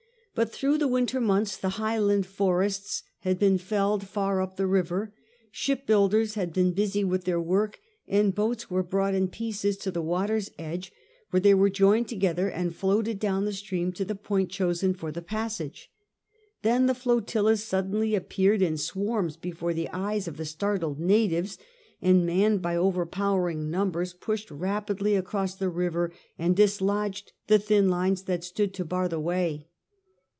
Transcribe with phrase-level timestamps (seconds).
[0.33, 5.13] But through the winter months the highland forests had been felled far up the river;
[5.51, 10.01] shipbuilders had been busy with their work, and boats were brought in pieces to the
[10.01, 10.93] water's edge,
[11.31, 14.93] where they were joined to gether and floated down the stream to the point chosen
[14.93, 15.91] for the passage.
[16.61, 21.57] Then the flotillas suddenly appeared in swarms before the eyes of the startled natives,
[22.01, 28.23] and manned by overpowering numbers, pushed rapidly across the river, and dislodged the thin lines
[28.23, 29.67] that stood to bar., the way.